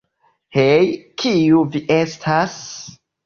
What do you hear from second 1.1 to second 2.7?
kiu vi estas?